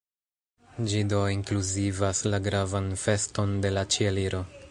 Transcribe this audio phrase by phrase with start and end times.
[0.93, 4.45] Ĝi do inkluzivas la gravan feston de la Ĉieliro.